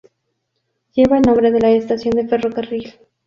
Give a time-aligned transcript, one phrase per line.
[0.95, 2.95] Lleva el nombre de la estación de ferrocarril.